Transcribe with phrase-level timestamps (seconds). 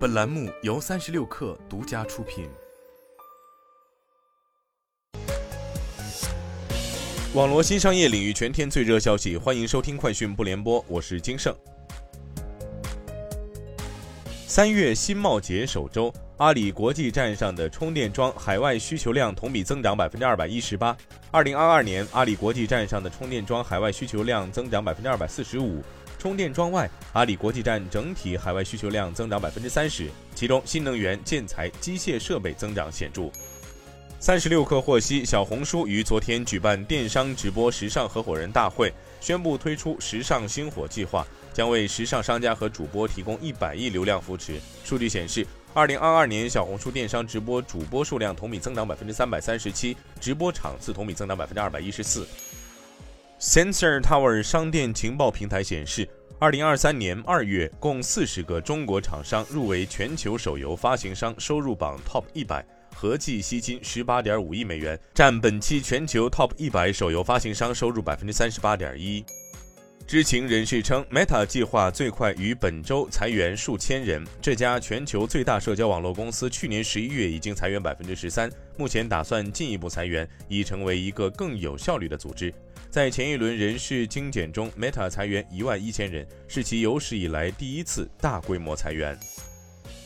[0.00, 2.48] 本栏目由三十六氪独家出品。
[7.34, 11.54] 网络新商业领域全天最热消息，欢迎收听快讯不联播，我是金盛。
[14.46, 20.96] 三月新贸节首周，阿里国际站上的充电桩海外需求量同比增长百分之二百一十八。
[21.30, 25.82] 二零二二年，阿里国际站上的充电桩海外需求量增长百分之二百四十五。
[26.20, 33.30] 充电桩外，阿里国际站整体海外需求量增长百分之三十，其中新能源、建材、机械设备增长显著。
[34.18, 44.60] 三十六氪获悉，小红书于昨天举办电商直播时尚合伙人大会，宣布推出时尚星火计划，将为时尚商家和主播提供一百亿流量扶持。
[44.84, 52.28] 数据显示，二零二二年小红书电商直播主播数量同比增长百分之三百三十七，直播场次同比增长百分之二百一十四。
[53.40, 56.06] Sensor Tower 商店情报平台显示，
[56.38, 62.62] 二零二三年二月，共四十个中国厂商入围全球手游发行商收入榜 TOP 一百，
[62.94, 69.24] 合计吸金十八点五亿美元，占本期全球 TOP 一百手游发行商收入百分之三十八点一。
[70.10, 74.26] 知情人士称，Meta 计划最快于本周裁员数千人。
[74.42, 82.52] 这家全球最大社交网络公司去年十一月已经裁员百分之十三，目前打算进一步裁员，已成为一个更有效率的组织。
[82.90, 89.16] 在前一轮人事精简中，Meta 裁员一万一千人，是其有史以来第一次大规模裁员。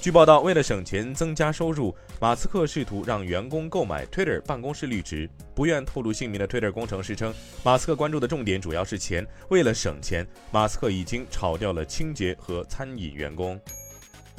[0.00, 5.28] 据报道，为了省钱增加收入，马斯克试图让员工购买 Twitter 办公室绿植。
[5.56, 9.26] 不愿透露姓名的 Twitter 工程师称，马斯克关注的重点主要是钱。
[9.48, 13.60] 为了省钱，马斯克已经炒掉了清洁和餐饮员工。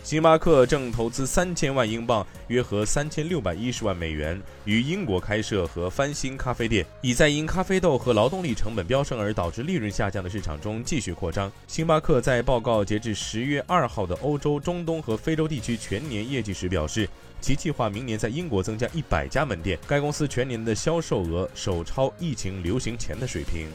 [0.02, 11.52] 星巴克正投资三千万英镑（约合三千六百一十万美元）于英国开设和翻新咖啡店，以在因咖啡豆和劳动力成本飙升而导致利润下降的市场中继续扩张。
[11.68, 17.08] 星巴克在报告截至十月二号的欧洲、中东和非洲地区全年业绩时表示，
[17.40, 19.78] 其计划明年在英国增加一百家门店。
[19.88, 23.68] 该公司全年的销售额首超疫情流行前的水平。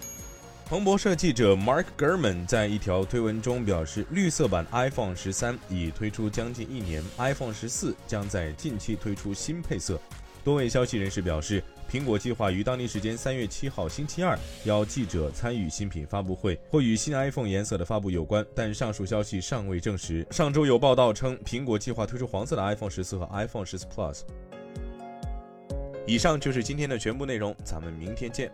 [0.75, 10.01] 彭博社记者 Mark Gurman 在一条推文中表示，绿色版 iPhone 十三已推出将近一年，iPhone 十四将在近期推出新配色。
[10.43, 20.27] 多位消息人士表示，苹果计划于当地时间三月七号星期二邀记者参与新品发布会，或与新 iPhone 颜色的发布有关，但上述消息尚未证实。
[20.33, 24.23] 上周有报道称，苹果计划推出黄色的 iPhone 十四和 iPhone 十四 Plus。
[26.05, 28.51] 以上就是今天的全部内容，咱们明天见。